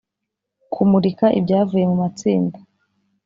–Kumurika 0.73 1.25
ibyavuye 1.39 1.85
mu 1.89 1.95
matsinda 2.03 2.57